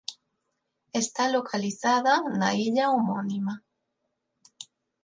[1.01, 3.53] Está localizada na illa homónima.